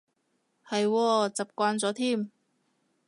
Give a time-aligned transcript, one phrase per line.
[0.67, 2.31] 係喎，習慣咗添